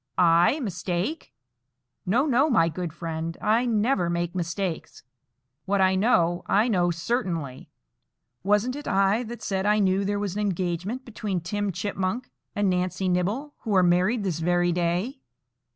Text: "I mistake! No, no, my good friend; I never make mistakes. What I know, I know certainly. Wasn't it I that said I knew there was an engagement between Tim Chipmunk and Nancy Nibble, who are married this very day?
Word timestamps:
"I 0.17 0.59
mistake! 0.61 1.31
No, 2.07 2.25
no, 2.25 2.49
my 2.49 2.69
good 2.69 2.91
friend; 2.91 3.37
I 3.39 3.67
never 3.67 4.09
make 4.09 4.33
mistakes. 4.33 5.03
What 5.65 5.79
I 5.79 5.93
know, 5.93 6.41
I 6.47 6.67
know 6.67 6.89
certainly. 6.89 7.69
Wasn't 8.41 8.75
it 8.75 8.87
I 8.87 9.21
that 9.21 9.43
said 9.43 9.67
I 9.67 9.77
knew 9.77 10.03
there 10.03 10.17
was 10.17 10.33
an 10.33 10.41
engagement 10.41 11.05
between 11.05 11.39
Tim 11.39 11.71
Chipmunk 11.71 12.31
and 12.55 12.67
Nancy 12.67 13.09
Nibble, 13.09 13.53
who 13.59 13.75
are 13.75 13.83
married 13.83 14.23
this 14.23 14.39
very 14.39 14.71
day? 14.71 15.21